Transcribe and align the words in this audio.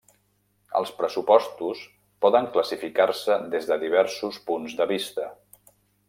Els 0.77 0.91
pressupostos 1.01 1.83
poden 2.25 2.47
classificar-se 2.55 3.37
des 3.51 3.67
de 3.73 3.77
diversos 3.83 4.41
punts 4.49 4.73
de 4.81 4.89
vista. 4.93 5.29